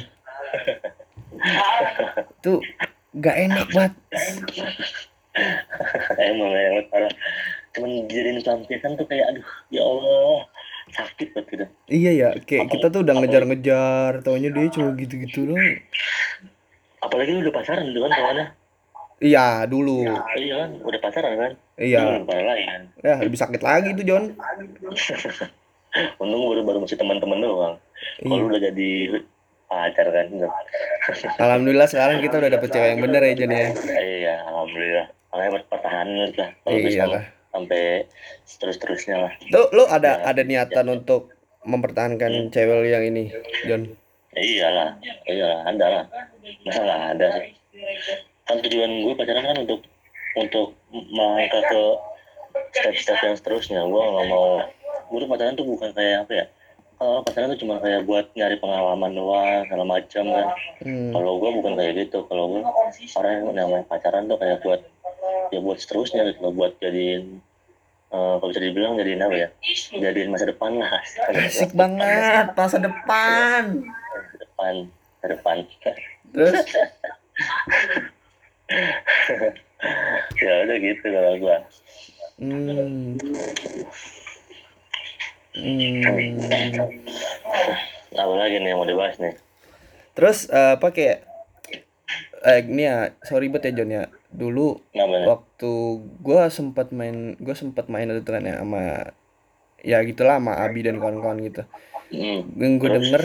[2.40, 2.60] tuh
[3.14, 3.94] gak enak banget.
[6.18, 7.12] emang emang parah
[7.72, 10.44] cuman jadiin pelampiasan tuh kayak aduh ya Allah
[10.92, 15.80] sakit banget gitu Iya ya, kayak kita tuh udah ngejar-ngejar, taunya dia cuma gitu-gitu doang.
[17.00, 18.48] apalagi udah pacaran gitu kan kawannya
[19.22, 20.04] Iya, dulu.
[20.36, 22.00] iya kan udah pacaran kan Iya.
[22.02, 24.24] Hmm, parah lagi kan Ya, lebih sakit lagi tuh, John.
[26.22, 27.76] untung baru baru masih teman-teman doang
[28.20, 28.48] kalau Iya.
[28.48, 28.90] udah jadi
[29.72, 30.28] pacar kan.
[31.40, 33.68] Alhamdulillah sekarang kita udah dapet cewek yang bener ya, John ya.
[34.04, 35.08] iya alhamdulillah.
[35.32, 37.24] Makanya pertahanan lah kalau Iya bisa lah.
[37.52, 37.84] sampai
[38.60, 39.32] terus terusnya lah.
[39.48, 41.32] Tuh, lu ada ada niatan untuk
[41.64, 43.32] mempertahankan cewek lu yang ini,
[43.64, 43.96] John?
[44.32, 44.96] iyalah
[45.28, 46.06] iyalah ada lah.
[46.68, 47.52] Masa nggak ada sih.
[48.44, 49.80] Kan tujuan gue pacaran kan untuk
[50.36, 51.82] untuk melangkah ke
[52.76, 53.80] step-step yang seterusnya.
[53.88, 54.64] Gue nggak mau
[55.12, 56.46] gue tuh pacaran tuh bukan kayak apa ya
[57.02, 60.48] orang pacaran tuh cuma kayak buat nyari pengalaman doang segala macam kan.
[60.86, 61.10] Hmm.
[61.12, 62.20] kalau gue bukan kayak gitu.
[62.30, 62.62] Kalau gue
[63.18, 64.82] orang yang namanya pacaran tuh kayak buat
[65.50, 67.42] ya buat seterusnya gitu buat jadiin
[68.14, 69.48] eh, kalau bisa dibilang jadiin apa ya?
[69.98, 70.92] Jadiin masa depan lah.
[71.34, 73.64] Asik banget, masa depan.
[73.82, 74.74] masa depan
[75.22, 75.58] masa depan.
[76.32, 76.54] Terus?
[80.42, 81.58] Ya udah gitu kalau gue
[82.42, 83.14] Hmm.
[85.52, 86.88] Hmm.
[88.12, 89.36] apa lagi nih yang mau dibahas nih
[90.12, 91.24] Terus eh, apa kayak
[92.42, 94.04] eh ini ya sorry banget ya John ya.
[94.32, 95.72] Dulu namanya waktu
[96.20, 99.14] gua sempat main gua sempat main itu kan ya sama
[99.82, 101.64] ya gitulah sama Abi dan kawan-kawan gitu.
[102.12, 102.40] hmm.
[102.60, 103.24] Yang gue denger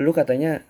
[0.00, 0.64] lu katanya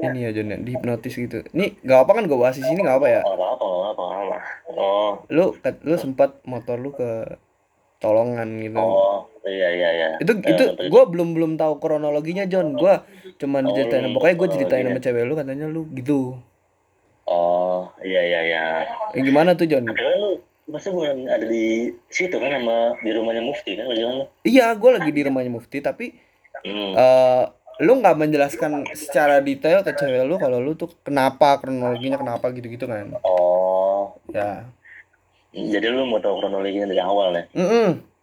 [0.00, 1.44] ini ya John ya dihipnotis gitu.
[1.52, 3.20] Ini gak apa kan gue bahas di sini gak apa ya.
[3.20, 4.38] nggak apa-apa nggak apa-apa nggak apa
[4.76, 7.36] oh Lu lu sempat motor lu ke
[8.00, 8.80] tolongan gitu.
[8.80, 10.08] oh iya iya iya.
[10.20, 12.74] Itu Ya, itu gue belum belum tahu kronologinya John.
[12.74, 12.98] Gue
[13.40, 16.36] cuman Oh, diceritain pokoknya gue ceritain sama cewek lu katanya lu gitu.
[17.26, 18.64] Oh iya iya iya.
[19.14, 19.86] Eh, gimana tuh John?
[19.86, 20.30] Padahal lu
[20.66, 25.14] masa bukan ada di situ kan sama di rumahnya Mufti kan lu iya gue lagi
[25.14, 26.10] di rumahnya Mufti tapi
[26.66, 26.90] hmm.
[26.98, 27.44] eh
[27.86, 32.72] lu nggak menjelaskan secara detail ke cewek lu kalau lu tuh kenapa kronologinya kenapa gitu
[32.72, 33.12] gitu kan?
[33.20, 34.16] Oh.
[34.32, 34.64] Ya.
[35.52, 38.15] Jadi lu mau tahu kronologinya dari awal nih mm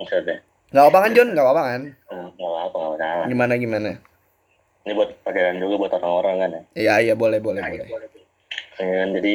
[0.00, 1.82] maksudnya nggak apa kan John nggak apa kan?
[2.08, 3.90] Hmm, nggak apa nggak gimana gimana?
[4.80, 6.62] Ini buat pelajaran juga buat orang-orang kan ya?
[6.72, 7.86] Iya iya boleh boleh boleh.
[8.80, 9.32] Ya kan, jadi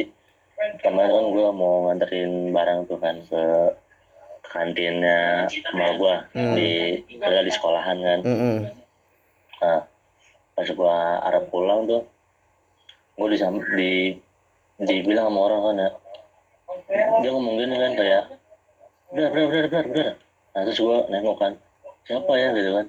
[0.82, 3.42] kemarin kan gue mau nganterin barang tuh kan ke
[4.48, 6.54] kantinnya sama gue Hmm.
[6.56, 6.68] di
[7.20, 8.20] ada di sekolahan kan.
[8.24, 8.56] Mm-mm.
[9.56, 9.80] nah
[10.52, 12.02] pas gue arah pulang tuh
[13.16, 13.38] gue di
[13.76, 13.92] di
[14.82, 15.90] dibilang sama orang kan ya.
[17.22, 18.24] Dia ngomong gini kan kayak
[19.12, 20.14] benar benar benar benar
[20.56, 21.52] nah terus gue nengok kan
[22.08, 22.56] siapa ya?
[22.56, 22.86] Gitu kan.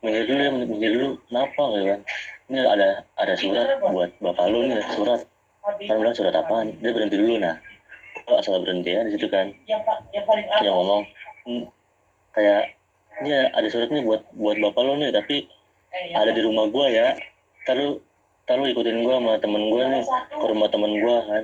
[0.00, 1.08] Minggir dulu ya minggir dulu.
[1.28, 1.62] Kenapa?
[1.76, 2.00] Gitu kan.
[2.48, 2.88] Ini ada
[3.20, 5.20] ada surat buat bapak lu nih surat.
[5.84, 6.72] Kan bilang surat apaan?
[6.80, 7.60] Dia berhenti dulu nah.
[8.24, 9.52] Gue asal berhenti ya di situ kan.
[10.64, 11.04] Dia ngomong
[11.44, 11.64] "Hmm,
[12.32, 12.72] kayak
[13.20, 15.44] ini ada surat nih buat buat bapak lu nih tapi
[16.14, 17.16] ada di rumah gua ya
[18.48, 21.42] taruh ikutin gua sama temen gua nih ke rumah temen gua kan.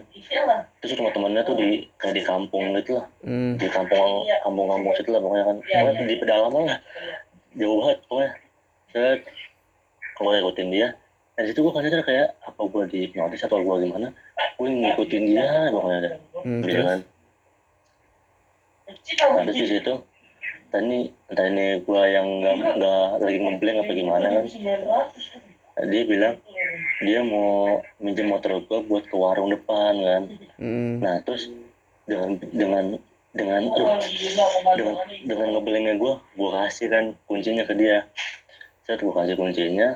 [0.80, 3.06] Terus rumah temennya tuh di kayak di kampung gitu lah.
[3.20, 3.60] Hmm.
[3.60, 5.56] di kampung kampung kampung situ lah pokoknya kan.
[5.60, 6.78] Pokoknya di pedalaman lah.
[7.60, 8.32] Jauh banget pokoknya.
[8.90, 9.20] Set.
[10.16, 10.88] Kalau ikutin dia
[11.36, 14.08] dari situ gua kan sadar kayak apa gua di hipnotis atau gua gimana?
[14.56, 16.12] Gua ngikutin dia pokoknya deh.
[16.40, 16.98] Hmm, gitu kan?
[19.36, 19.94] Nah terus di situ
[20.72, 24.44] entah ini entah ini gua yang nggak nggak lagi ngeblank apa gimana kan.
[25.90, 26.38] Dia bilang
[27.04, 30.22] dia mau minjem motor gue buat ke warung depan kan.
[30.56, 31.04] Mm.
[31.04, 31.52] nah terus
[32.08, 32.84] dengan dengan
[33.34, 33.98] dengan aduh,
[34.78, 34.94] dengan
[35.26, 38.08] dengan ngebelengnya gue gue kasih kan kuncinya ke dia.
[38.88, 39.88] Saya gue kasih kuncinya.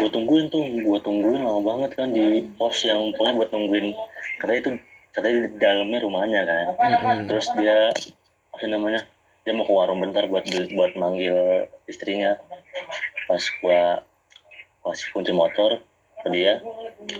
[0.00, 3.86] Gue tungguin tuh gue tungguin lama banget kan di pos yang pokoknya buat nungguin.
[4.40, 4.70] Katanya itu
[5.12, 6.66] katanya di dalamnya rumahnya kan.
[6.78, 7.18] Mm-mm.
[7.28, 7.92] terus dia
[8.54, 9.02] apa namanya
[9.44, 12.38] dia mau ke warung bentar buat buat manggil istrinya.
[13.28, 14.04] Pas gua
[14.84, 15.80] kasih kunci motor
[16.20, 16.60] ke dia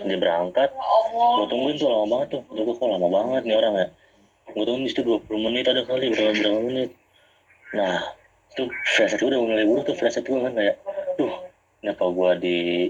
[0.05, 0.69] dia berangkat.
[1.13, 2.41] Gua tungguin tuh lama banget tuh.
[2.53, 3.87] Gua kok lama banget nih orang ya?
[4.53, 6.89] Gua tungguin di situ 20 menit ada kali berapa berapa menit.
[7.73, 8.13] Nah
[8.53, 10.75] itu flashlight gua udah mulai buruk tuh flashlight gua kan kayak
[11.17, 11.33] duh
[11.81, 12.89] kenapa gua di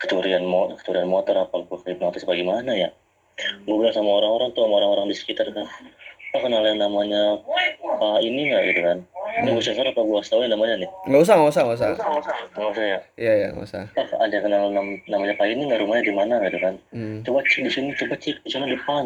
[0.00, 2.90] kecurian mo kecurian motor apa gua hipnotis bagaimana ya?
[3.64, 7.40] Gue bilang sama orang-orang tuh sama orang-orang di sekitar kan apa kenal yang namanya
[7.80, 8.62] Pak ini nggak?
[8.72, 8.98] Gitu kan
[9.40, 10.00] ini gue sensor apa?
[10.00, 10.90] Gue tahu namanya nih.
[11.08, 11.88] Nggak usah nggak usah nggak usah.
[12.52, 12.98] Nggak usah ya?
[13.16, 13.82] Iya ya nggak usah.
[13.96, 15.62] Ah ada yang kenal nam- namanya Pak ini?
[15.64, 16.34] Nggak rumahnya di mana?
[16.44, 16.74] Gitu kan.
[16.92, 17.18] Hmm.
[17.24, 19.02] coba cek di sini coba cek di sana depan.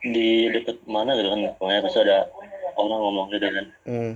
[0.00, 1.40] Di deket mana gitu kan?
[1.60, 2.18] Pokoknya pasti ada
[2.74, 3.66] orang ngomong gitu kan.
[3.84, 4.12] Hmm.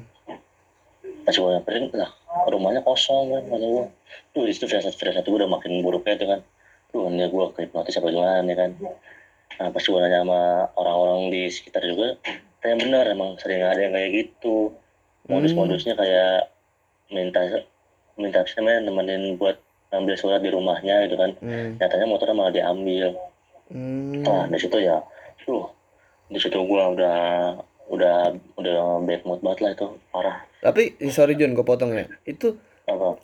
[1.24, 2.12] pas gue nyamperin lah
[2.52, 3.85] rumahnya kosong kan kata gue
[4.37, 6.40] tuh di situ firasat firasat gue udah makin buruknya tuh kan.
[6.92, 8.70] Tuh ini gue hipnotis apa gimana nih kan.
[9.57, 10.40] Nah pas gue nanya sama
[10.76, 12.20] orang-orang di sekitar juga
[12.61, 14.72] ternyata benar emang sering ada yang kayak gitu
[15.27, 16.53] modus-modusnya kayak
[17.09, 17.41] minta
[18.15, 19.57] minta namanya nemenin buat
[19.91, 21.79] ambil surat di rumahnya gitu kan Hmm.
[21.79, 23.15] nyatanya motornya malah diambil
[23.71, 24.21] Hmm.
[24.21, 25.01] nah di situ ya
[25.41, 25.71] tuh
[26.29, 27.19] di situ gue udah
[27.89, 28.17] udah
[28.57, 32.57] udah bad mood banget lah itu parah tapi eh, sorry John gue potong ya itu
[32.85, 33.17] apa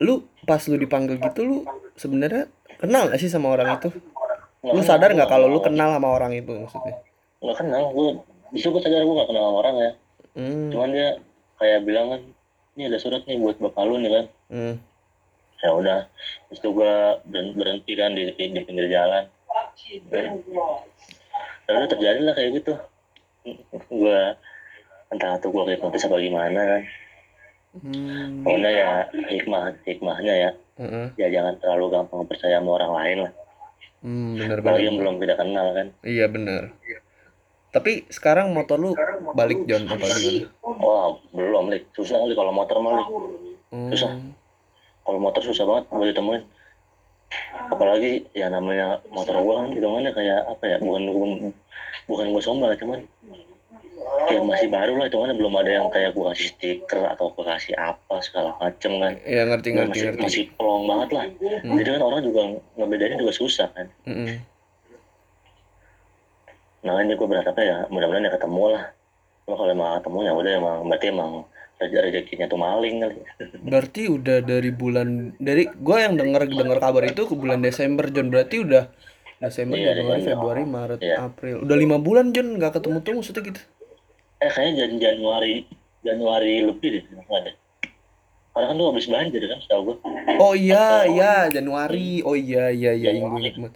[0.00, 1.58] lu pas lu dipanggil gitu lu
[1.94, 3.92] sebenarnya kenal gak sih sama orang itu
[4.60, 5.96] Nggak lu sadar gua nggak kalau lu kenal.
[5.96, 6.96] sama orang itu maksudnya
[7.40, 8.08] nggak kenal gue
[8.50, 9.90] di situ gue sadar gue gak kenal sama orang ya
[10.36, 10.68] hmm.
[10.72, 11.08] cuman dia
[11.60, 12.20] kayak bilang kan
[12.74, 14.74] ini ada surat nih buat bapak lu nih kan Hmm.
[15.60, 16.00] ya udah
[16.48, 19.28] terus itu gue berhenti, berhenti kan di, di, di pinggir jalan
[21.62, 22.72] ya udah terjadi lah kayak gitu
[23.86, 24.20] gue
[25.10, 26.82] entah tuh gue hipnotis apa gimana kan
[27.70, 28.42] Hmm.
[28.42, 28.90] pokoknya ya
[29.30, 31.06] hikmah hikmahnya ya Heeh.
[31.14, 33.32] ya jangan terlalu gampang percaya sama orang lain lah
[34.02, 35.02] Hmm, bener apalagi yang bener.
[35.06, 36.62] belum tidak kenal kan Iya bener.
[37.70, 38.90] Tapi sekarang motor lu
[39.32, 40.48] balik John apa gimana?
[40.60, 43.08] wah belum lik susah kali kalau motor mah Lik.
[43.94, 44.10] Susah.
[44.10, 44.34] Hmm.
[45.00, 46.42] kalau motor susah banget buat ditemuin
[47.68, 51.30] apalagi ya namanya motor gua kan hitungannya kayak apa ya bukan bukan
[52.04, 53.00] bukan gua sombong cuman
[54.26, 57.74] kayak masih baru lah hitungannya belum ada yang kayak gua kasih stiker atau gua kasih
[57.74, 60.22] apa segala macem kan Iya ngerti Nah, ngerti masih ngerti.
[60.26, 61.24] masih pelong banget lah
[61.78, 62.40] jadi kan orang juga
[62.74, 64.36] ngebedainnya juga susah kan Mm-mm.
[66.82, 68.84] makanya gua berharapnya ya mudah-mudahan ya ketemu lah
[69.50, 71.30] Cuma kalau emang ketemu ya udah emang berarti emang
[71.74, 73.14] rezeki- rezekinya tuh maling kali
[73.66, 75.08] Berarti udah dari bulan
[75.42, 78.86] dari gua yang denger denger kabar itu ke bulan Desember John berarti udah
[79.42, 80.22] Desember, Iya, Januari.
[80.22, 81.16] Februari, Maret, Iya.
[81.18, 81.66] April.
[81.66, 83.60] Udah lima bulan John nggak ketemu tuh maksudnya gitu.
[84.38, 85.54] eh kayaknya Jan Januari
[86.00, 87.50] Januari lebih deh ada
[88.50, 89.96] karena kan lu habis banjir kan setahu gua
[90.38, 92.22] Oh iya iya Januari.
[92.22, 93.50] Oh iya iya iya gue Januari.
[93.50, 93.74] ingat.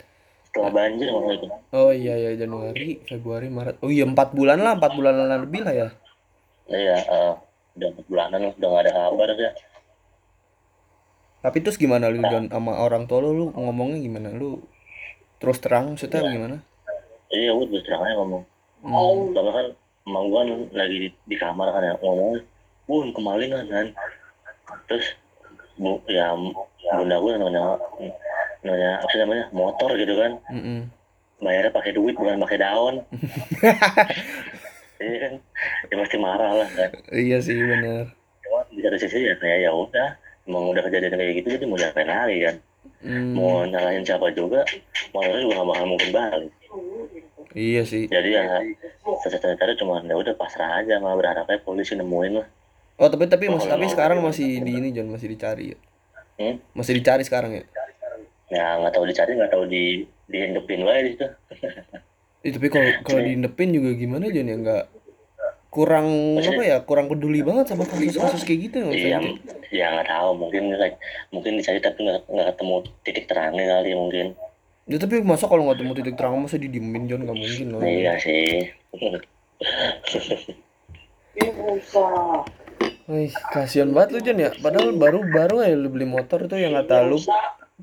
[0.55, 3.83] Setelah banjir malah itu Oh iya iya Januari, Februari, Maret.
[3.83, 5.89] Oh iya empat bulan lah, empat bulan lebih lah ya.
[6.71, 7.33] Nah, iya eh,
[7.75, 9.51] udah empat bulanan lah udah nggak ada kabar ya
[11.43, 14.29] Tapi terus gimana lu John sama orang tua lu, lu ngomongnya gimana?
[14.33, 14.63] Lu
[15.37, 16.57] terus terang maksudnya gimana?
[17.29, 18.43] jadi ya gue terus terang aja ngomong
[18.85, 19.33] Hmm.
[19.33, 19.67] soalnya kan
[20.05, 20.41] emang gue
[20.77, 22.37] lagi di, di kamar kan ya ngomong
[22.85, 23.87] bun kemalingan kan
[24.87, 25.17] terus
[25.75, 26.37] bu ya
[26.93, 27.81] bunda gue namanya
[28.65, 30.89] namanya apa sih namanya motor gitu kan Mm-mm.
[31.39, 32.95] bayarnya pakai duit bukan pakai daun
[34.97, 35.33] Iya kan
[35.85, 38.15] ya pasti marah lah kan Iya sih benar.
[38.41, 40.09] cuma di satu sisi ya kayak ya udah
[40.45, 42.57] emang udah kejadian kayak gitu jadi mau diapain lagi kan
[43.01, 43.33] Hmm.
[43.33, 44.65] mau nyalahin siapa juga
[45.11, 46.53] motornya juga gak bakal mungkin balik
[47.51, 48.05] Iya sih.
[48.07, 48.43] jadi ya
[49.03, 52.49] satu-satunya cara cuma ya udah pasrah aja malah berharapnya polisi nemuin lah
[52.95, 55.79] Oh tapi tapi mas, tapi sekarang masih di ini John masih dicari ya.
[56.39, 56.55] hmm?
[56.73, 57.65] Masih dicari sekarang ya.
[58.53, 61.27] Ya nggak tahu dicari nggak tahu di dihidupin wae di situ.
[62.45, 64.57] Eh, tapi kalau kalau diindepin juga gimana John ya?
[64.61, 64.85] Nggak
[65.75, 69.19] kurang apa ya kurang peduli banget sama kasus-kasus kayak gitu usah iya
[69.75, 71.03] ya nggak tahu mungkin like,
[71.35, 74.27] mungkin dicari tapi nggak nggak ketemu titik terangnya kali mungkin.
[74.87, 77.81] Ya tapi masa kalau nggak temu titik terang masa didiemin John nggak mungkin loh.
[77.83, 78.71] iya sih.
[83.05, 84.51] Wih, kasihan banget lu John ya.
[84.63, 87.19] Padahal baru baru aja lu beli motor tuh yang kata lu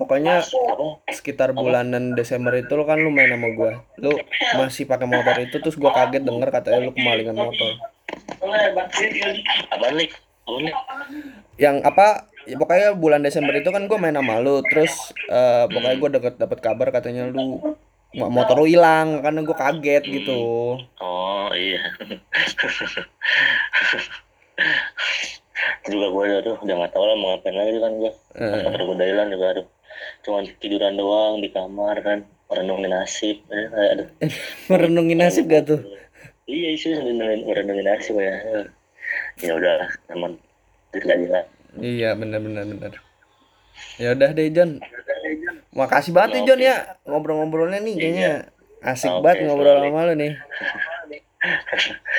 [0.02, 0.42] pokoknya
[1.08, 3.72] sekitar bulanan Desember itu lu kan lu main sama gua.
[3.96, 4.18] Lu
[4.58, 7.72] masih pakai motor itu terus gua kaget denger katanya lu kemalingan motor.
[9.70, 10.10] apa nih?
[11.56, 12.06] Yang apa
[12.50, 14.94] ya pokoknya bulan Desember itu kan gue main sama lu terus
[15.30, 17.62] eh, pokoknya gue deket dapet kabar katanya lu
[18.12, 20.42] mo- motor lu hilang karena gue kaget gitu.
[20.98, 21.86] Oh iya.
[25.86, 28.96] Juga gue aduh udah nggak tahu lah mau ngapain lagi kan gue Eh, motor gue
[28.98, 29.66] udah hilang juga aduh
[30.22, 32.20] cuma tiduran doang di kamar kan
[32.52, 34.08] merenungin nasib eh, aduh.
[34.68, 35.82] Merenungi nasib gak tuh?
[36.46, 38.36] Iya sih merenungin merenungin nasib ya.
[39.40, 40.40] Ya udah teman
[40.92, 41.46] terjadi lah
[41.80, 42.94] iya bener bener bener.
[43.96, 44.84] Ya udah deh John
[45.72, 46.76] makasih banget nih John ya.
[47.08, 48.34] Ngobrol-ngobrolnya nih kayaknya
[48.82, 50.34] asik Oke, banget ngobrol sama lu nih